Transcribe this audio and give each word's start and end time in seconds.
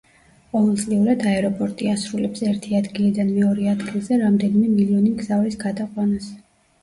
ყოველწლიურად 0.55 1.19
აეროპორტი 1.31 1.89
ასრულებს 1.91 2.41
ერთი 2.53 2.79
ადგილიდან 2.79 3.29
მეორე 3.35 3.69
ადგილზე 3.73 4.19
რამდენიმე 4.23 4.71
მილიონი 4.77 5.11
მგზავრის 5.19 5.59
გადაყვანას. 5.67 6.33